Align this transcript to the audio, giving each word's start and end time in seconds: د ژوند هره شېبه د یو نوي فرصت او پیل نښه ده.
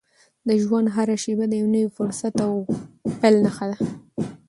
د 0.47 0.49
ژوند 0.63 0.87
هره 0.95 1.15
شېبه 1.23 1.45
د 1.49 1.53
یو 1.61 1.67
نوي 1.75 1.89
فرصت 1.97 2.35
او 2.47 2.53
پیل 3.19 3.35
نښه 3.45 3.65
ده. 3.69 3.77